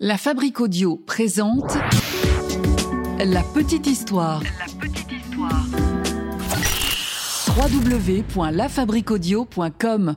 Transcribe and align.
La 0.00 0.18
Fabrique 0.18 0.60
Audio 0.60 0.96
présente 0.96 1.78
La 3.20 3.44
Petite 3.54 3.86
Histoire. 3.86 4.42
La 4.42 4.66
Petite 4.80 5.12
Histoire. 5.12 5.64
www.lafabriqueaudio.com 7.56 10.16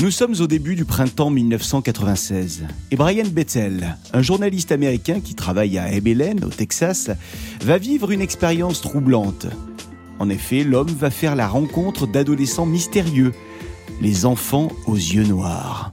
Nous 0.00 0.10
sommes 0.10 0.36
au 0.40 0.46
début 0.46 0.74
du 0.74 0.86
printemps 0.86 1.28
1996 1.28 2.64
et 2.90 2.96
Brian 2.96 3.26
Bettel, 3.30 3.98
un 4.14 4.22
journaliste 4.22 4.72
américain 4.72 5.20
qui 5.20 5.34
travaille 5.34 5.76
à 5.76 5.84
Abilene, 5.84 6.46
au 6.46 6.48
Texas, 6.48 7.10
va 7.60 7.76
vivre 7.76 8.10
une 8.10 8.22
expérience 8.22 8.80
troublante. 8.80 9.48
En 10.18 10.30
effet, 10.30 10.64
l'homme 10.64 10.88
va 10.88 11.10
faire 11.10 11.36
la 11.36 11.46
rencontre 11.46 12.06
d'adolescents 12.06 12.64
mystérieux, 12.64 13.34
les 14.00 14.24
enfants 14.24 14.72
aux 14.86 14.96
yeux 14.96 15.26
noirs. 15.26 15.92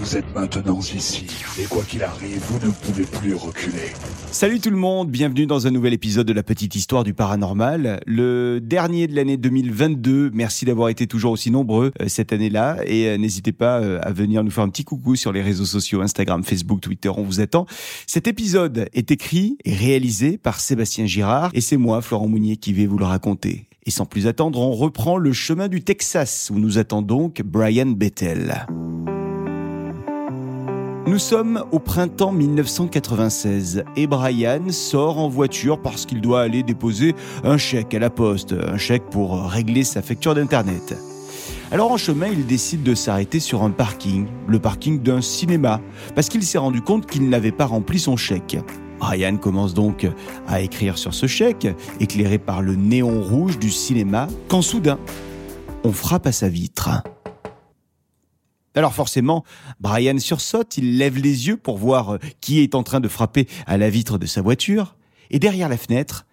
Vous 0.00 0.16
êtes 0.16 0.32
maintenant 0.32 0.78
ici, 0.78 1.26
et 1.60 1.64
quoi 1.64 1.82
qu'il 1.82 2.04
arrive, 2.04 2.38
vous 2.38 2.64
ne 2.64 2.72
pouvez 2.72 3.02
plus 3.02 3.34
reculer. 3.34 3.92
Salut 4.30 4.60
tout 4.60 4.70
le 4.70 4.76
monde, 4.76 5.10
bienvenue 5.10 5.44
dans 5.44 5.66
un 5.66 5.72
nouvel 5.72 5.92
épisode 5.92 6.24
de 6.24 6.32
la 6.32 6.44
petite 6.44 6.76
histoire 6.76 7.02
du 7.02 7.14
paranormal, 7.14 7.98
le 8.06 8.60
dernier 8.60 9.08
de 9.08 9.16
l'année 9.16 9.36
2022. 9.36 10.30
Merci 10.32 10.64
d'avoir 10.66 10.88
été 10.88 11.08
toujours 11.08 11.32
aussi 11.32 11.50
nombreux 11.50 11.90
euh, 12.00 12.06
cette 12.06 12.32
année-là 12.32 12.76
et 12.86 13.08
euh, 13.08 13.16
n'hésitez 13.16 13.50
pas 13.50 13.80
euh, 13.80 13.98
à 14.02 14.12
venir 14.12 14.44
nous 14.44 14.52
faire 14.52 14.62
un 14.62 14.68
petit 14.68 14.84
coucou 14.84 15.16
sur 15.16 15.32
les 15.32 15.42
réseaux 15.42 15.64
sociaux 15.64 16.00
Instagram, 16.00 16.44
Facebook, 16.44 16.80
Twitter, 16.80 17.08
on 17.08 17.24
vous 17.24 17.40
attend. 17.40 17.66
Cet 18.06 18.28
épisode 18.28 18.88
est 18.92 19.10
écrit 19.10 19.58
et 19.64 19.74
réalisé 19.74 20.38
par 20.38 20.60
Sébastien 20.60 21.06
Girard 21.06 21.50
et 21.54 21.60
c'est 21.60 21.76
moi, 21.76 22.02
Florent 22.02 22.28
Mounier, 22.28 22.56
qui 22.56 22.72
vais 22.72 22.86
vous 22.86 22.98
le 22.98 23.04
raconter. 23.04 23.66
Et 23.84 23.90
sans 23.90 24.06
plus 24.06 24.28
attendre, 24.28 24.60
on 24.60 24.72
reprend 24.72 25.16
le 25.16 25.32
chemin 25.32 25.66
du 25.66 25.82
Texas 25.82 26.50
où 26.54 26.60
nous 26.60 26.78
attend 26.78 27.02
donc 27.02 27.42
Brian 27.42 27.86
Bettel. 27.86 28.66
Nous 31.08 31.18
sommes 31.18 31.64
au 31.72 31.78
printemps 31.78 32.32
1996 32.32 33.82
et 33.96 34.06
Brian 34.06 34.70
sort 34.70 35.16
en 35.16 35.30
voiture 35.30 35.80
parce 35.80 36.04
qu'il 36.04 36.20
doit 36.20 36.42
aller 36.42 36.62
déposer 36.62 37.14
un 37.44 37.56
chèque 37.56 37.94
à 37.94 37.98
la 37.98 38.10
poste, 38.10 38.52
un 38.52 38.76
chèque 38.76 39.08
pour 39.10 39.42
régler 39.42 39.84
sa 39.84 40.02
facture 40.02 40.34
d'internet. 40.34 40.94
Alors 41.72 41.90
en 41.90 41.96
chemin, 41.96 42.26
il 42.26 42.44
décide 42.44 42.82
de 42.82 42.94
s'arrêter 42.94 43.40
sur 43.40 43.62
un 43.62 43.70
parking, 43.70 44.26
le 44.48 44.58
parking 44.58 45.00
d'un 45.00 45.22
cinéma, 45.22 45.80
parce 46.14 46.28
qu'il 46.28 46.42
s'est 46.42 46.58
rendu 46.58 46.82
compte 46.82 47.06
qu'il 47.06 47.30
n'avait 47.30 47.52
pas 47.52 47.64
rempli 47.64 47.98
son 47.98 48.18
chèque. 48.18 48.58
Brian 49.00 49.38
commence 49.38 49.72
donc 49.72 50.06
à 50.46 50.60
écrire 50.60 50.98
sur 50.98 51.14
ce 51.14 51.26
chèque, 51.26 51.68
éclairé 52.00 52.36
par 52.36 52.60
le 52.60 52.74
néon 52.74 53.22
rouge 53.22 53.58
du 53.58 53.70
cinéma, 53.70 54.28
quand 54.48 54.60
soudain, 54.60 54.98
on 55.84 55.92
frappe 55.92 56.26
à 56.26 56.32
sa 56.32 56.50
vitre. 56.50 56.90
Alors 58.78 58.94
forcément, 58.94 59.44
Brian 59.80 60.20
sursaute, 60.20 60.78
il 60.78 60.98
lève 60.98 61.16
les 61.16 61.48
yeux 61.48 61.56
pour 61.56 61.78
voir 61.78 62.14
euh, 62.14 62.18
qui 62.40 62.60
est 62.60 62.76
en 62.76 62.84
train 62.84 63.00
de 63.00 63.08
frapper 63.08 63.48
à 63.66 63.76
la 63.76 63.90
vitre 63.90 64.18
de 64.18 64.26
sa 64.26 64.40
voiture, 64.40 64.94
et 65.30 65.40
derrière 65.40 65.68
la 65.68 65.76
fenêtre, 65.76 66.26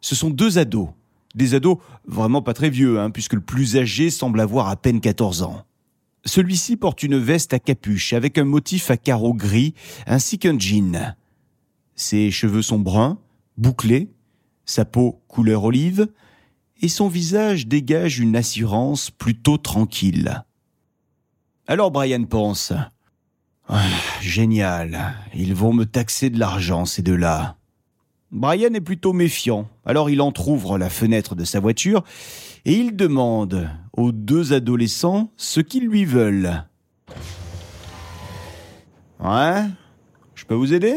ce 0.00 0.16
sont 0.16 0.28
deux 0.28 0.58
ados. 0.58 0.88
Des 1.36 1.54
ados 1.54 1.78
vraiment 2.04 2.42
pas 2.42 2.54
très 2.54 2.70
vieux, 2.70 2.98
hein, 2.98 3.10
puisque 3.10 3.34
le 3.34 3.40
plus 3.40 3.76
âgé 3.76 4.10
semble 4.10 4.40
avoir 4.40 4.66
à 4.66 4.74
peine 4.74 5.00
14 5.00 5.42
ans. 5.42 5.64
Celui-ci 6.24 6.76
porte 6.76 7.04
une 7.04 7.18
veste 7.18 7.54
à 7.54 7.60
capuche 7.60 8.14
avec 8.14 8.36
un 8.36 8.44
motif 8.44 8.90
à 8.90 8.96
carreaux 8.96 9.32
gris 9.32 9.72
ainsi 10.08 10.40
qu'un 10.40 10.58
jean. 10.58 11.14
Ses 11.94 12.32
cheveux 12.32 12.62
sont 12.62 12.80
bruns, 12.80 13.18
bouclés, 13.56 14.10
sa 14.64 14.84
peau 14.84 15.22
couleur 15.28 15.62
olive, 15.62 16.08
et 16.80 16.88
son 16.88 17.06
visage 17.06 17.68
dégage 17.68 18.18
une 18.18 18.34
assurance 18.34 19.12
plutôt 19.12 19.56
tranquille. 19.56 20.42
Alors 21.72 21.90
Brian 21.90 22.24
pense 22.24 22.74
ah, 23.66 23.80
Génial, 24.20 25.14
ils 25.34 25.54
vont 25.54 25.72
me 25.72 25.86
taxer 25.86 26.28
de 26.28 26.38
l'argent 26.38 26.84
ces 26.84 27.00
deux-là. 27.00 27.56
Brian 28.30 28.74
est 28.74 28.82
plutôt 28.82 29.14
méfiant, 29.14 29.70
alors 29.86 30.10
il 30.10 30.20
entr'ouvre 30.20 30.76
la 30.76 30.90
fenêtre 30.90 31.34
de 31.34 31.44
sa 31.44 31.60
voiture 31.60 32.04
et 32.66 32.74
il 32.74 32.94
demande 32.94 33.70
aux 33.94 34.12
deux 34.12 34.52
adolescents 34.52 35.32
ce 35.38 35.60
qu'ils 35.60 35.86
lui 35.86 36.04
veulent. 36.04 36.62
Ouais 39.24 39.64
Je 40.34 40.44
peux 40.44 40.54
vous 40.54 40.74
aider? 40.74 40.96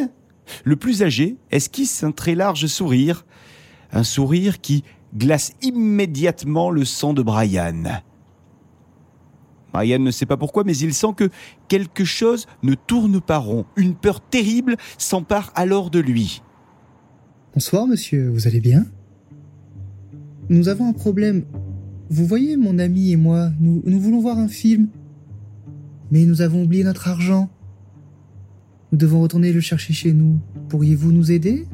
Le 0.66 0.76
plus 0.76 1.04
âgé 1.04 1.38
esquisse 1.52 2.04
un 2.04 2.12
très 2.12 2.36
large 2.36 2.68
sourire, 2.68 3.26
un 3.94 4.04
sourire 4.04 4.60
qui 4.60 4.84
glace 5.16 5.54
immédiatement 5.62 6.70
le 6.70 6.84
sang 6.84 7.14
de 7.14 7.22
Brian. 7.22 8.02
Brian 9.76 10.00
ne 10.00 10.12
sait 10.12 10.26
pas 10.26 10.38
pourquoi, 10.38 10.64
mais 10.64 10.78
il 10.78 10.94
sent 10.94 11.14
que 11.18 11.30
quelque 11.68 12.06
chose 12.06 12.46
ne 12.64 12.76
tourne 12.76 13.20
pas 13.20 13.40
rond. 13.40 13.66
Une 13.76 13.94
peur 13.94 14.22
terrible 14.22 14.78
s'empare 14.98 15.52
alors 15.54 15.90
de 15.90 16.00
lui. 16.00 16.42
Bonsoir, 17.54 17.86
monsieur, 17.86 18.30
vous 18.30 18.48
allez 18.48 18.62
bien? 18.62 18.86
Nous 20.48 20.70
avons 20.70 20.88
un 20.88 20.94
problème. 20.94 21.44
Vous 22.10 22.26
voyez, 22.26 22.56
mon 22.56 22.80
ami 22.80 23.12
et 23.12 23.18
moi, 23.18 23.50
nous, 23.60 23.82
nous 23.86 24.00
voulons 24.00 24.22
voir 24.22 24.40
un 24.40 24.48
film. 24.48 24.88
Mais 26.10 26.24
nous 26.24 26.42
avons 26.42 26.64
oublié 26.64 26.86
notre 26.86 27.10
argent. 27.10 27.50
Nous 28.94 28.98
devons 28.98 29.20
retourner 29.20 29.52
le 29.52 29.60
chercher 29.60 29.92
chez 29.92 30.14
nous. 30.14 30.40
Pourriez-vous 30.70 31.12
nous 31.12 31.34
aider? 31.34 31.68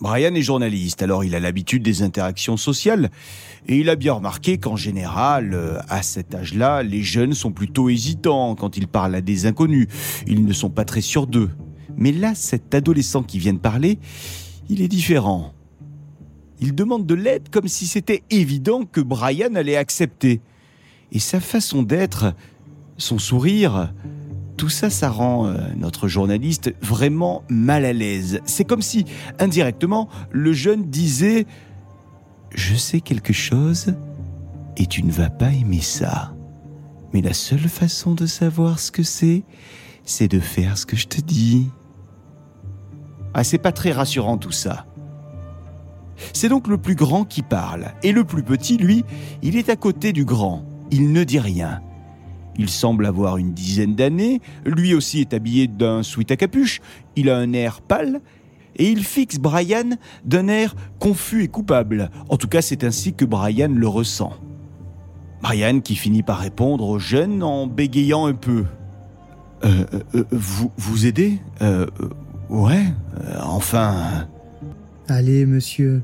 Brian 0.00 0.34
est 0.34 0.42
journaliste, 0.42 1.02
alors 1.02 1.24
il 1.24 1.34
a 1.34 1.40
l'habitude 1.40 1.82
des 1.82 2.02
interactions 2.02 2.56
sociales. 2.56 3.10
Et 3.66 3.78
il 3.78 3.88
a 3.88 3.96
bien 3.96 4.14
remarqué 4.14 4.58
qu'en 4.58 4.76
général, 4.76 5.54
euh, 5.54 5.78
à 5.88 6.02
cet 6.02 6.34
âge-là, 6.34 6.82
les 6.82 7.02
jeunes 7.02 7.32
sont 7.32 7.52
plutôt 7.52 7.88
hésitants 7.88 8.54
quand 8.54 8.76
ils 8.76 8.88
parlent 8.88 9.14
à 9.14 9.20
des 9.20 9.46
inconnus. 9.46 9.88
Ils 10.26 10.44
ne 10.44 10.52
sont 10.52 10.70
pas 10.70 10.84
très 10.84 11.00
sûrs 11.00 11.26
d'eux. 11.26 11.50
Mais 11.96 12.12
là, 12.12 12.34
cet 12.34 12.74
adolescent 12.74 13.22
qui 13.22 13.38
vient 13.38 13.54
de 13.54 13.58
parler, 13.58 13.98
il 14.68 14.82
est 14.82 14.88
différent. 14.88 15.54
Il 16.60 16.74
demande 16.74 17.06
de 17.06 17.14
l'aide 17.14 17.48
comme 17.50 17.68
si 17.68 17.86
c'était 17.86 18.22
évident 18.30 18.84
que 18.84 19.00
Brian 19.00 19.54
allait 19.54 19.76
accepter. 19.76 20.40
Et 21.12 21.18
sa 21.18 21.40
façon 21.40 21.82
d'être, 21.82 22.34
son 22.96 23.18
sourire, 23.18 23.92
tout 24.56 24.68
ça, 24.68 24.90
ça 24.90 25.10
rend 25.10 25.46
euh, 25.46 25.58
notre 25.76 26.08
journaliste 26.08 26.74
vraiment 26.80 27.42
mal 27.48 27.84
à 27.84 27.92
l'aise. 27.92 28.40
C'est 28.44 28.64
comme 28.64 28.82
si, 28.82 29.04
indirectement, 29.38 30.08
le 30.30 30.52
jeune 30.52 30.84
disait⁇ 30.90 31.42
Je 32.54 32.74
sais 32.74 33.00
quelque 33.00 33.32
chose 33.32 33.94
et 34.76 34.86
tu 34.86 35.02
ne 35.02 35.10
vas 35.10 35.30
pas 35.30 35.52
aimer 35.52 35.80
ça. 35.80 36.34
Mais 37.12 37.20
la 37.20 37.32
seule 37.32 37.68
façon 37.68 38.14
de 38.14 38.26
savoir 38.26 38.78
ce 38.78 38.90
que 38.90 39.02
c'est, 39.02 39.44
c'est 40.04 40.28
de 40.28 40.40
faire 40.40 40.78
ce 40.78 40.86
que 40.86 40.96
je 40.96 41.06
te 41.06 41.20
dis.⁇ 41.20 41.68
Ah, 43.34 43.44
c'est 43.44 43.58
pas 43.58 43.72
très 43.72 43.92
rassurant 43.92 44.38
tout 44.38 44.52
ça. 44.52 44.86
C'est 46.32 46.48
donc 46.48 46.68
le 46.68 46.78
plus 46.78 46.94
grand 46.94 47.24
qui 47.24 47.42
parle. 47.42 47.92
Et 48.02 48.12
le 48.12 48.24
plus 48.24 48.44
petit, 48.44 48.76
lui, 48.76 49.04
il 49.42 49.56
est 49.56 49.68
à 49.68 49.76
côté 49.76 50.12
du 50.12 50.24
grand. 50.24 50.64
Il 50.90 51.12
ne 51.12 51.24
dit 51.24 51.40
rien. 51.40 51.80
Il 52.58 52.68
semble 52.68 53.06
avoir 53.06 53.36
une 53.36 53.52
dizaine 53.52 53.94
d'années, 53.94 54.40
lui 54.64 54.94
aussi 54.94 55.20
est 55.20 55.34
habillé 55.34 55.66
d'un 55.66 56.02
sweat 56.02 56.30
à 56.30 56.36
capuche, 56.36 56.80
il 57.16 57.30
a 57.30 57.36
un 57.36 57.52
air 57.52 57.80
pâle, 57.80 58.20
et 58.76 58.90
il 58.90 59.04
fixe 59.04 59.38
Brian 59.38 59.90
d'un 60.24 60.48
air 60.48 60.74
confus 60.98 61.44
et 61.44 61.48
coupable. 61.48 62.10
En 62.28 62.36
tout 62.36 62.48
cas, 62.48 62.62
c'est 62.62 62.84
ainsi 62.84 63.14
que 63.14 63.24
Brian 63.24 63.72
le 63.72 63.88
ressent. 63.88 64.32
Brian 65.42 65.80
qui 65.80 65.94
finit 65.94 66.22
par 66.22 66.38
répondre 66.38 66.88
au 66.88 66.98
jeune 66.98 67.42
en 67.42 67.66
bégayant 67.66 68.26
un 68.26 68.34
peu. 68.34 68.64
Euh, 69.64 69.84
euh, 69.92 70.00
euh 70.14 70.24
vous, 70.30 70.70
vous 70.76 71.06
aidez? 71.06 71.38
Euh, 71.62 71.86
Ouais, 72.48 72.84
enfin... 73.42 74.28
Allez, 75.08 75.46
monsieur. 75.46 76.02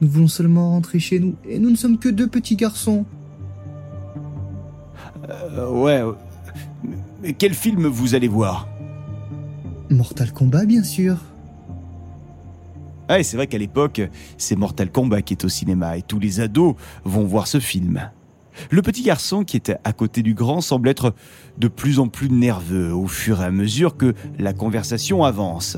Nous 0.00 0.08
voulons 0.08 0.28
seulement 0.28 0.70
rentrer 0.70 0.98
chez 0.98 1.20
nous, 1.20 1.36
et 1.48 1.58
nous 1.58 1.70
ne 1.70 1.76
sommes 1.76 1.98
que 1.98 2.08
deux 2.08 2.26
petits 2.26 2.56
garçons. 2.56 3.04
Euh, 5.28 5.70
ouais. 5.70 6.02
Mais 7.22 7.32
quel 7.32 7.54
film 7.54 7.86
vous 7.86 8.14
allez 8.14 8.28
voir? 8.28 8.68
Mortal 9.90 10.32
Kombat, 10.32 10.64
bien 10.64 10.82
sûr. 10.82 11.16
Ah, 13.08 13.22
c'est 13.22 13.36
vrai 13.36 13.46
qu'à 13.46 13.58
l'époque, 13.58 14.00
c'est 14.38 14.56
Mortal 14.56 14.90
Kombat 14.90 15.22
qui 15.22 15.34
est 15.34 15.44
au 15.44 15.48
cinéma 15.48 15.98
et 15.98 16.02
tous 16.02 16.18
les 16.18 16.40
ados 16.40 16.74
vont 17.04 17.24
voir 17.24 17.46
ce 17.46 17.60
film. 17.60 18.10
Le 18.70 18.82
petit 18.82 19.02
garçon 19.02 19.44
qui 19.44 19.56
était 19.56 19.76
à 19.84 19.92
côté 19.92 20.22
du 20.22 20.34
grand 20.34 20.60
semble 20.60 20.88
être 20.88 21.14
de 21.58 21.68
plus 21.68 21.98
en 21.98 22.08
plus 22.08 22.30
nerveux 22.30 22.94
au 22.94 23.06
fur 23.06 23.42
et 23.42 23.44
à 23.44 23.50
mesure 23.50 23.96
que 23.96 24.14
la 24.38 24.52
conversation 24.52 25.24
avance. 25.24 25.76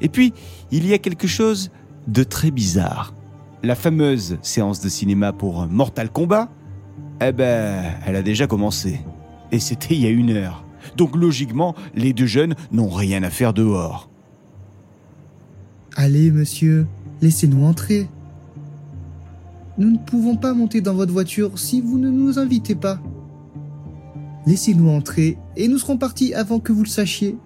Et 0.00 0.08
puis, 0.08 0.32
il 0.70 0.86
y 0.86 0.92
a 0.92 0.98
quelque 0.98 1.26
chose 1.26 1.70
de 2.08 2.24
très 2.24 2.50
bizarre. 2.50 3.14
La 3.62 3.74
fameuse 3.74 4.38
séance 4.42 4.80
de 4.80 4.88
cinéma 4.88 5.32
pour 5.32 5.66
Mortal 5.68 6.10
Kombat 6.10 6.48
eh 7.20 7.32
ben, 7.32 7.84
elle 8.06 8.16
a 8.16 8.22
déjà 8.22 8.46
commencé. 8.46 9.00
Et 9.50 9.58
c'était 9.58 9.94
il 9.94 10.00
y 10.00 10.06
a 10.06 10.10
une 10.10 10.30
heure. 10.30 10.64
Donc 10.96 11.16
logiquement, 11.16 11.74
les 11.94 12.12
deux 12.12 12.26
jeunes 12.26 12.54
n'ont 12.72 12.88
rien 12.88 13.22
à 13.22 13.30
faire 13.30 13.52
dehors. 13.52 14.08
Allez, 15.94 16.30
monsieur, 16.30 16.86
laissez-nous 17.20 17.64
entrer. 17.64 18.08
Nous 19.78 19.90
ne 19.90 19.98
pouvons 19.98 20.36
pas 20.36 20.54
monter 20.54 20.80
dans 20.80 20.94
votre 20.94 21.12
voiture 21.12 21.58
si 21.58 21.80
vous 21.80 21.98
ne 21.98 22.10
nous 22.10 22.38
invitez 22.38 22.74
pas. 22.74 22.98
Laissez-nous 24.46 24.90
entrer 24.90 25.38
et 25.56 25.68
nous 25.68 25.78
serons 25.78 25.98
partis 25.98 26.34
avant 26.34 26.58
que 26.58 26.72
vous 26.72 26.82
le 26.82 26.88
sachiez. 26.88 27.36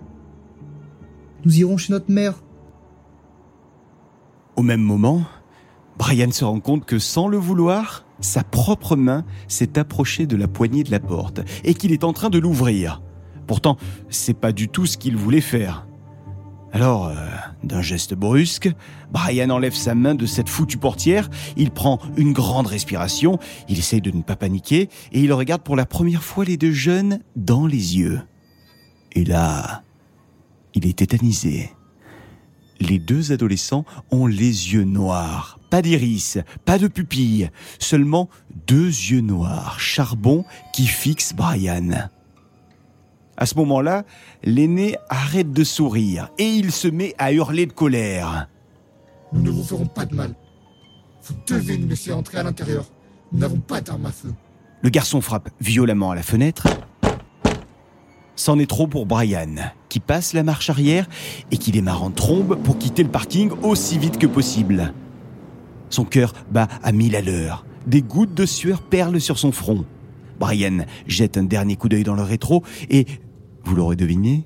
Nous 1.44 1.58
irons 1.58 1.76
chez 1.76 1.92
notre 1.92 2.10
mère. 2.10 2.42
Au 4.56 4.62
même 4.62 4.80
moment, 4.80 5.22
Brian 5.98 6.30
se 6.32 6.44
rend 6.44 6.60
compte 6.60 6.86
que 6.86 6.98
sans 6.98 7.28
le 7.28 7.36
vouloir, 7.36 8.05
sa 8.20 8.42
propre 8.42 8.96
main 8.96 9.24
s'est 9.48 9.78
approchée 9.78 10.26
de 10.26 10.36
la 10.36 10.48
poignée 10.48 10.82
de 10.82 10.90
la 10.90 11.00
porte 11.00 11.40
et 11.64 11.74
qu'il 11.74 11.92
est 11.92 12.04
en 12.04 12.12
train 12.12 12.30
de 12.30 12.38
l'ouvrir. 12.38 13.02
Pourtant, 13.46 13.76
c'est 14.08 14.38
pas 14.38 14.52
du 14.52 14.68
tout 14.68 14.86
ce 14.86 14.96
qu'il 14.96 15.16
voulait 15.16 15.40
faire. 15.40 15.86
Alors, 16.72 17.06
euh, 17.06 17.14
d'un 17.62 17.80
geste 17.80 18.14
brusque, 18.14 18.70
Brian 19.10 19.50
enlève 19.50 19.74
sa 19.74 19.94
main 19.94 20.14
de 20.14 20.26
cette 20.26 20.48
foutue 20.48 20.76
portière, 20.76 21.30
il 21.56 21.70
prend 21.70 21.98
une 22.16 22.32
grande 22.32 22.66
respiration, 22.66 23.38
il 23.68 23.78
essaye 23.78 24.02
de 24.02 24.10
ne 24.10 24.22
pas 24.22 24.36
paniquer, 24.36 24.90
et 25.12 25.20
il 25.20 25.32
regarde 25.32 25.62
pour 25.62 25.76
la 25.76 25.86
première 25.86 26.22
fois 26.22 26.44
les 26.44 26.56
deux 26.56 26.72
jeunes 26.72 27.20
dans 27.34 27.66
les 27.66 27.96
yeux. 27.96 28.20
Et 29.12 29.24
là, 29.24 29.84
il 30.74 30.86
est 30.86 30.98
tétanisé. 30.98 31.70
Les 32.80 32.98
deux 32.98 33.32
adolescents 33.32 33.86
ont 34.10 34.26
les 34.26 34.74
yeux 34.74 34.84
noirs, 34.84 35.55
pas 35.70 35.82
d'iris, 35.82 36.38
pas 36.64 36.78
de 36.78 36.88
pupilles, 36.88 37.50
seulement 37.78 38.28
deux 38.66 38.86
yeux 38.86 39.20
noirs, 39.20 39.78
charbon, 39.80 40.44
qui 40.72 40.86
fixent 40.86 41.34
Brian. 41.34 42.08
À 43.36 43.46
ce 43.46 43.54
moment-là, 43.56 44.04
l'aîné 44.42 44.96
arrête 45.08 45.52
de 45.52 45.64
sourire 45.64 46.30
et 46.38 46.48
il 46.48 46.72
se 46.72 46.88
met 46.88 47.14
à 47.18 47.32
hurler 47.32 47.66
de 47.66 47.72
colère. 47.72 48.48
Nous 49.32 49.42
ne 49.42 49.50
vous 49.50 49.62
ferons 49.62 49.86
pas 49.86 50.06
de 50.06 50.14
mal. 50.14 50.34
Vous 51.22 51.34
devez 51.46 51.76
nous 51.76 51.88
laisser 51.88 52.12
entrer 52.12 52.38
à 52.38 52.42
l'intérieur. 52.42 52.86
Nous 53.32 53.40
n'avons 53.40 53.58
pas 53.58 53.80
d'armes 53.80 54.06
à 54.06 54.12
feu. 54.12 54.32
Le 54.82 54.88
garçon 54.88 55.20
frappe 55.20 55.50
violemment 55.60 56.12
à 56.12 56.14
la 56.14 56.22
fenêtre. 56.22 56.68
C'en 58.36 58.58
est 58.58 58.70
trop 58.70 58.86
pour 58.86 59.06
Brian, 59.06 59.54
qui 59.88 59.98
passe 59.98 60.32
la 60.32 60.42
marche 60.42 60.70
arrière 60.70 61.08
et 61.50 61.56
qui 61.56 61.72
démarre 61.72 62.02
en 62.02 62.10
trombe 62.10 62.62
pour 62.62 62.78
quitter 62.78 63.02
le 63.02 63.08
parking 63.10 63.50
aussi 63.62 63.98
vite 63.98 64.18
que 64.18 64.26
possible. 64.26 64.92
Son 65.90 66.04
cœur 66.04 66.32
bat 66.50 66.68
à 66.82 66.92
mille 66.92 67.16
à 67.16 67.20
l'heure. 67.20 67.64
Des 67.86 68.02
gouttes 68.02 68.34
de 68.34 68.46
sueur 68.46 68.82
perlent 68.82 69.20
sur 69.20 69.38
son 69.38 69.52
front. 69.52 69.84
Brian 70.38 70.84
jette 71.06 71.38
un 71.38 71.44
dernier 71.44 71.76
coup 71.76 71.88
d'œil 71.88 72.04
dans 72.04 72.14
le 72.14 72.22
rétro 72.22 72.62
et 72.90 73.06
vous 73.64 73.74
l'aurez 73.74 73.96
deviné, 73.96 74.44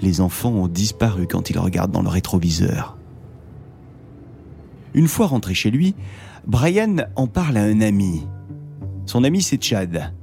les 0.00 0.20
enfants 0.20 0.50
ont 0.50 0.68
disparu 0.68 1.26
quand 1.26 1.50
il 1.50 1.58
regarde 1.58 1.90
dans 1.90 2.02
le 2.02 2.08
rétroviseur. 2.08 2.96
Une 4.94 5.08
fois 5.08 5.26
rentré 5.26 5.54
chez 5.54 5.70
lui, 5.70 5.94
Brian 6.46 6.96
en 7.16 7.26
parle 7.26 7.58
à 7.58 7.64
un 7.64 7.80
ami. 7.80 8.26
Son 9.06 9.24
ami, 9.24 9.42
c'est 9.42 9.62
Chad. 9.62 10.14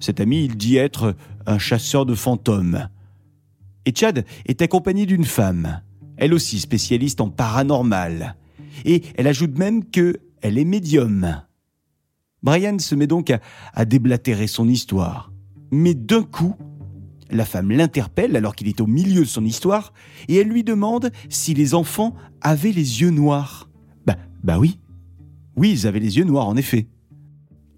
Cet 0.00 0.20
ami, 0.20 0.44
il 0.44 0.56
dit 0.56 0.76
être 0.76 1.14
un 1.46 1.58
chasseur 1.58 2.06
de 2.06 2.14
fantômes. 2.14 2.88
Et 3.84 3.94
Chad 3.94 4.24
est 4.46 4.62
accompagné 4.62 5.06
d'une 5.06 5.24
femme, 5.24 5.82
elle 6.16 6.34
aussi 6.34 6.60
spécialiste 6.60 7.20
en 7.20 7.28
paranormal. 7.28 8.36
Et 8.84 9.02
elle 9.16 9.26
ajoute 9.26 9.58
même 9.58 9.84
que 9.84 10.18
elle 10.40 10.58
est 10.58 10.64
médium. 10.64 11.42
Brian 12.42 12.78
se 12.78 12.94
met 12.94 13.06
donc 13.06 13.32
à, 13.74 13.84
déblatérer 13.84 14.46
son 14.46 14.68
histoire. 14.68 15.32
Mais 15.70 15.94
d'un 15.94 16.22
coup, 16.22 16.56
la 17.30 17.44
femme 17.44 17.70
l'interpelle 17.70 18.36
alors 18.36 18.54
qu'il 18.54 18.68
est 18.68 18.80
au 18.80 18.86
milieu 18.86 19.20
de 19.20 19.28
son 19.28 19.44
histoire 19.44 19.92
et 20.28 20.36
elle 20.36 20.48
lui 20.48 20.64
demande 20.64 21.10
si 21.28 21.54
les 21.54 21.74
enfants 21.74 22.14
avaient 22.40 22.72
les 22.72 23.00
yeux 23.00 23.10
noirs. 23.10 23.70
Bah, 24.04 24.16
bah 24.42 24.58
oui. 24.58 24.78
Oui, 25.56 25.70
ils 25.70 25.86
avaient 25.86 26.00
les 26.00 26.18
yeux 26.18 26.24
noirs 26.24 26.48
en 26.48 26.56
effet. 26.56 26.88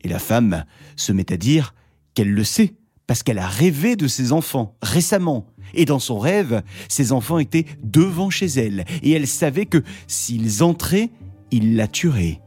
Et 0.02 0.08
la 0.08 0.18
femme 0.18 0.64
se 0.96 1.12
met 1.12 1.32
à 1.32 1.36
dire 1.36 1.74
qu'elle 2.14 2.32
le 2.32 2.44
sait 2.44 2.74
parce 3.06 3.22
qu'elle 3.22 3.38
a 3.38 3.46
rêvé 3.46 3.96
de 3.96 4.08
ses 4.08 4.32
enfants 4.32 4.76
récemment. 4.82 5.46
Et 5.72 5.84
dans 5.84 5.98
son 5.98 6.18
rêve, 6.18 6.62
ses 6.88 7.12
enfants 7.12 7.38
étaient 7.38 7.66
devant 7.82 8.30
chez 8.30 8.46
elle 8.46 8.84
et 9.02 9.12
elle 9.12 9.26
savait 9.26 9.66
que 9.66 9.82
s'ils 10.06 10.62
entraient, 10.62 11.10
ils 11.50 11.76
la 11.76 11.88
tueraient. 11.88 12.40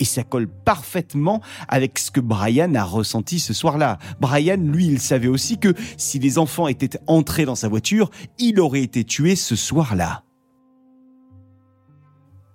Et 0.00 0.04
ça 0.04 0.22
colle 0.22 0.48
parfaitement 0.48 1.40
avec 1.66 1.98
ce 1.98 2.10
que 2.10 2.20
Brian 2.20 2.74
a 2.74 2.84
ressenti 2.84 3.40
ce 3.40 3.52
soir-là. 3.52 3.98
Brian, 4.20 4.56
lui, 4.56 4.86
il 4.86 5.00
savait 5.00 5.28
aussi 5.28 5.58
que 5.58 5.74
si 5.96 6.18
les 6.18 6.38
enfants 6.38 6.68
étaient 6.68 6.98
entrés 7.06 7.44
dans 7.44 7.56
sa 7.56 7.68
voiture, 7.68 8.10
il 8.38 8.60
aurait 8.60 8.82
été 8.82 9.04
tué 9.04 9.34
ce 9.34 9.56
soir-là. 9.56 10.22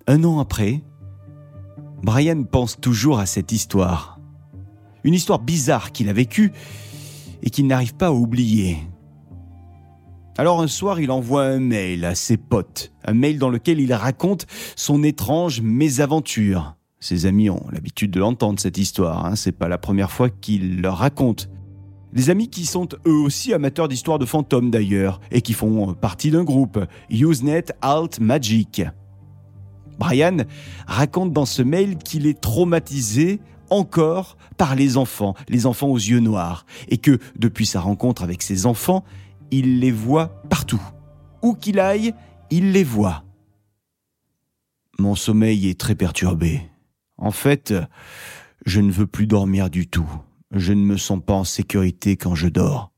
Un 0.07 0.23
an 0.23 0.39
après, 0.39 0.81
Brian 2.01 2.43
pense 2.43 2.79
toujours 2.79 3.19
à 3.19 3.25
cette 3.25 3.51
histoire. 3.51 4.19
Une 5.03 5.13
histoire 5.13 5.39
bizarre 5.39 5.91
qu'il 5.91 6.09
a 6.09 6.13
vécue 6.13 6.51
et 7.41 7.49
qu'il 7.49 7.67
n'arrive 7.67 7.95
pas 7.95 8.07
à 8.07 8.11
oublier. 8.11 8.77
Alors 10.35 10.61
un 10.61 10.67
soir, 10.67 10.99
il 10.99 11.11
envoie 11.11 11.43
un 11.43 11.59
mail 11.59 12.05
à 12.05 12.15
ses 12.15 12.37
potes, 12.37 12.91
un 13.05 13.13
mail 13.13 13.37
dans 13.37 13.49
lequel 13.49 13.79
il 13.79 13.93
raconte 13.93 14.47
son 14.75 15.03
étrange 15.03 15.61
mésaventure. 15.61 16.75
Ses 16.99 17.27
amis 17.27 17.51
ont 17.51 17.63
l'habitude 17.71 18.09
de 18.09 18.19
l'entendre, 18.19 18.59
cette 18.59 18.79
histoire. 18.79 19.27
Hein. 19.27 19.35
C'est 19.35 19.51
pas 19.51 19.67
la 19.67 19.77
première 19.77 20.09
fois 20.09 20.29
qu'il 20.31 20.81
leur 20.81 20.97
raconte. 20.97 21.49
Des 22.13 22.31
amis 22.31 22.49
qui 22.49 22.65
sont 22.65 22.87
eux 23.05 23.11
aussi 23.11 23.53
amateurs 23.53 23.87
d'histoires 23.87 24.17
de 24.17 24.25
fantômes 24.25 24.71
d'ailleurs, 24.71 25.19
et 25.29 25.41
qui 25.41 25.53
font 25.53 25.93
partie 25.93 26.31
d'un 26.31 26.43
groupe, 26.43 26.79
Usenet 27.11 27.65
Alt 27.81 28.19
Magic. 28.19 28.81
Brian 29.99 30.37
raconte 30.87 31.31
dans 31.31 31.45
ce 31.45 31.61
mail 31.61 31.97
qu'il 31.97 32.25
est 32.25 32.41
traumatisé 32.41 33.39
encore 33.69 34.37
par 34.57 34.75
les 34.75 34.97
enfants, 34.97 35.35
les 35.47 35.67
enfants 35.67 35.89
aux 35.89 35.97
yeux 35.97 36.19
noirs, 36.19 36.65
et 36.89 36.97
que 36.97 37.19
depuis 37.37 37.67
sa 37.67 37.81
rencontre 37.81 38.23
avec 38.23 38.41
ses 38.41 38.65
enfants, 38.65 39.03
il 39.53 39.79
les 39.79 39.91
voit 39.91 40.41
partout. 40.49 40.81
Où 41.43 41.53
qu'il 41.53 41.79
aille, 41.79 42.13
il 42.49 42.71
les 42.71 42.83
voit. 42.83 43.23
Mon 44.97 45.15
sommeil 45.15 45.69
est 45.69 45.79
très 45.79 45.95
perturbé. 45.95 46.61
En 47.17 47.31
fait, 47.31 47.73
je 48.65 48.81
ne 48.81 48.91
veux 48.91 49.07
plus 49.07 49.27
dormir 49.27 49.69
du 49.69 49.87
tout. 49.87 50.09
Je 50.51 50.73
ne 50.73 50.83
me 50.83 50.97
sens 50.97 51.19
pas 51.23 51.33
en 51.33 51.43
sécurité 51.43 52.17
quand 52.17 52.35
je 52.35 52.47
dors. 52.47 52.91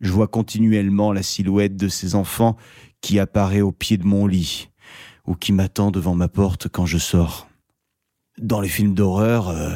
Je 0.00 0.10
vois 0.12 0.28
continuellement 0.28 1.12
la 1.12 1.22
silhouette 1.22 1.76
de 1.76 1.88
ces 1.88 2.14
enfants 2.14 2.56
qui 3.00 3.18
apparaît 3.18 3.60
au 3.60 3.72
pied 3.72 3.96
de 3.96 4.06
mon 4.06 4.26
lit 4.26 4.70
ou 5.26 5.34
qui 5.34 5.52
m'attend 5.52 5.90
devant 5.90 6.14
ma 6.14 6.28
porte 6.28 6.68
quand 6.68 6.86
je 6.86 6.98
sors. 6.98 7.48
Dans 8.38 8.60
les 8.60 8.68
films 8.68 8.94
d'horreur, 8.94 9.48
euh, 9.48 9.74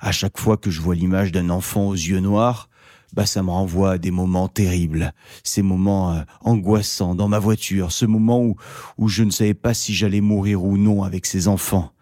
à 0.00 0.12
chaque 0.12 0.38
fois 0.38 0.56
que 0.56 0.70
je 0.70 0.80
vois 0.80 0.94
l'image 0.94 1.32
d'un 1.32 1.48
enfant 1.48 1.88
aux 1.88 1.94
yeux 1.94 2.20
noirs, 2.20 2.69
bah 3.12 3.26
ça 3.26 3.42
me 3.42 3.50
renvoie 3.50 3.92
à 3.92 3.98
des 3.98 4.10
moments 4.10 4.48
terribles, 4.48 5.12
ces 5.42 5.62
moments 5.62 6.12
euh, 6.12 6.22
angoissants 6.42 7.14
dans 7.14 7.28
ma 7.28 7.38
voiture, 7.38 7.92
ce 7.92 8.06
moment 8.06 8.54
où, 8.98 9.08
je 9.08 9.24
ne 9.24 9.30
savais 9.30 9.54
pas 9.54 9.74
si 9.74 9.94
j'allais 9.94 10.20
mourir 10.20 10.64
ou 10.64 10.76
non 10.76 11.02
avec 11.02 11.26
ces 11.26 11.48
enfants. 11.48 11.92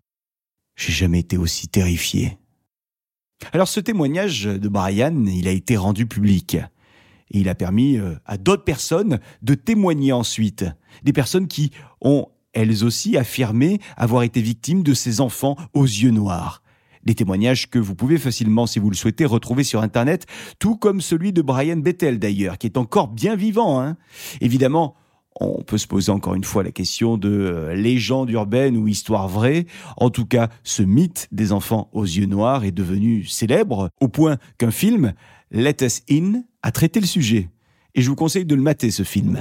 J'ai 0.76 0.92
jamais 0.92 1.20
été 1.20 1.36
aussi 1.36 1.68
terrifié. 1.68 2.38
Alors 3.52 3.68
ce 3.68 3.80
témoignage 3.80 4.44
de 4.44 4.68
Brian, 4.68 5.24
il 5.26 5.48
a 5.48 5.52
été 5.52 5.76
rendu 5.76 6.06
public. 6.06 6.56
Et 7.30 7.40
il 7.40 7.48
a 7.48 7.54
permis 7.54 7.98
euh, 7.98 8.14
à 8.24 8.38
d'autres 8.38 8.64
personnes 8.64 9.20
de 9.42 9.54
témoigner 9.54 10.12
ensuite. 10.12 10.64
Des 11.02 11.12
personnes 11.12 11.46
qui 11.46 11.72
ont, 12.00 12.26
elles 12.52 12.84
aussi, 12.84 13.16
affirmé 13.16 13.80
avoir 13.96 14.22
été 14.22 14.40
victimes 14.40 14.82
de 14.82 14.94
ces 14.94 15.20
enfants 15.20 15.56
aux 15.74 15.84
yeux 15.84 16.10
noirs. 16.10 16.62
Des 17.04 17.14
témoignages 17.14 17.70
que 17.70 17.78
vous 17.78 17.94
pouvez 17.94 18.18
facilement, 18.18 18.66
si 18.66 18.78
vous 18.78 18.90
le 18.90 18.96
souhaitez, 18.96 19.24
retrouver 19.24 19.64
sur 19.64 19.82
Internet, 19.82 20.26
tout 20.58 20.76
comme 20.76 21.00
celui 21.00 21.32
de 21.32 21.42
Brian 21.42 21.76
Bethel 21.76 22.18
d'ailleurs, 22.18 22.58
qui 22.58 22.66
est 22.66 22.76
encore 22.76 23.08
bien 23.08 23.36
vivant. 23.36 23.80
Hein. 23.80 23.96
Évidemment, 24.40 24.96
on 25.40 25.62
peut 25.62 25.78
se 25.78 25.86
poser 25.86 26.10
encore 26.10 26.34
une 26.34 26.44
fois 26.44 26.62
la 26.62 26.70
question 26.70 27.16
de 27.16 27.30
euh, 27.30 27.74
légende 27.74 28.30
urbaine 28.30 28.76
ou 28.76 28.88
histoire 28.88 29.28
vraie. 29.28 29.66
En 29.96 30.10
tout 30.10 30.26
cas, 30.26 30.48
ce 30.64 30.82
mythe 30.82 31.28
des 31.32 31.52
enfants 31.52 31.88
aux 31.92 32.04
yeux 32.04 32.26
noirs 32.26 32.64
est 32.64 32.72
devenu 32.72 33.24
célèbre 33.24 33.90
au 34.00 34.08
point 34.08 34.38
qu'un 34.58 34.70
film, 34.70 35.12
Let 35.50 35.76
Us 35.82 36.02
In, 36.10 36.42
a 36.62 36.72
traité 36.72 37.00
le 37.00 37.06
sujet. 37.06 37.48
Et 37.94 38.02
je 38.02 38.08
vous 38.08 38.16
conseille 38.16 38.44
de 38.44 38.54
le 38.54 38.62
mater, 38.62 38.90
ce 38.90 39.02
film. 39.02 39.38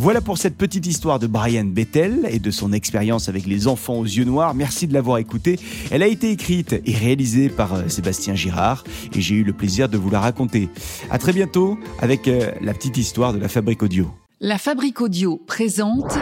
Voilà 0.00 0.20
pour 0.20 0.38
cette 0.38 0.56
petite 0.56 0.86
histoire 0.86 1.18
de 1.18 1.26
Brian 1.26 1.64
Bethel 1.64 2.28
et 2.30 2.38
de 2.38 2.52
son 2.52 2.72
expérience 2.72 3.28
avec 3.28 3.46
les 3.46 3.66
enfants 3.66 3.94
aux 3.94 4.04
yeux 4.04 4.24
noirs. 4.24 4.54
Merci 4.54 4.86
de 4.86 4.94
l'avoir 4.94 5.18
écoutée. 5.18 5.58
Elle 5.90 6.04
a 6.04 6.06
été 6.06 6.30
écrite 6.30 6.80
et 6.86 6.94
réalisée 6.94 7.48
par 7.48 7.74
euh, 7.74 7.88
Sébastien 7.88 8.36
Girard 8.36 8.84
et 9.12 9.20
j'ai 9.20 9.34
eu 9.34 9.42
le 9.42 9.52
plaisir 9.52 9.88
de 9.88 9.98
vous 9.98 10.08
la 10.08 10.20
raconter. 10.20 10.68
À 11.10 11.18
très 11.18 11.32
bientôt 11.32 11.80
avec 12.00 12.28
euh, 12.28 12.52
la 12.60 12.74
petite 12.74 12.96
histoire 12.96 13.32
de 13.32 13.40
la 13.40 13.48
Fabrique 13.48 13.82
Audio. 13.82 14.08
La 14.38 14.56
Fabrique 14.56 15.00
Audio 15.00 15.36
présente 15.36 16.16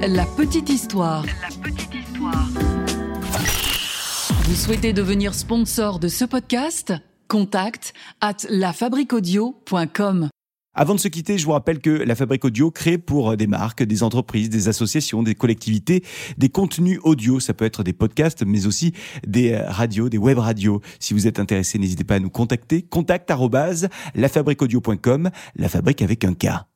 La 0.00 0.24
petite 0.24 0.70
histoire. 0.70 1.26
La 1.42 1.48
petite 1.62 1.94
histoire. 1.94 2.48
Vous 4.44 4.54
souhaitez 4.54 4.94
devenir 4.94 5.34
sponsor 5.34 5.98
de 5.98 6.08
ce 6.08 6.24
podcast? 6.24 6.94
Contact 7.28 7.92
at 8.22 8.46
lafabriquaudio.com. 8.48 10.30
Avant 10.72 10.94
de 10.94 11.00
se 11.00 11.08
quitter, 11.08 11.36
je 11.36 11.44
vous 11.44 11.52
rappelle 11.52 11.80
que 11.80 11.90
la 11.90 12.14
Fabrique 12.14 12.44
Audio 12.44 12.70
crée 12.70 12.96
pour 12.96 13.36
des 13.36 13.46
marques, 13.48 13.82
des 13.82 14.02
entreprises, 14.02 14.50
des 14.50 14.68
associations, 14.68 15.22
des 15.22 15.34
collectivités, 15.34 16.04
des 16.38 16.48
contenus 16.48 17.00
audio. 17.02 17.40
Ça 17.40 17.54
peut 17.54 17.64
être 17.64 17.82
des 17.82 17.92
podcasts, 17.92 18.44
mais 18.46 18.66
aussi 18.66 18.92
des 19.26 19.56
radios, 19.56 20.08
des 20.08 20.18
web 20.18 20.38
radios. 20.38 20.80
Si 21.00 21.12
vous 21.12 21.26
êtes 21.26 21.40
intéressé, 21.40 21.78
n'hésitez 21.78 22.04
pas 22.04 22.14
à 22.14 22.20
nous 22.20 22.30
contacter. 22.30 22.82
Contact 22.82 23.30
la 24.14 24.28
fabrique 24.28 24.62
audio.com, 24.62 25.30
la 25.56 25.68
fabrique 25.68 26.02
avec 26.02 26.24
un 26.24 26.34
K. 26.34 26.69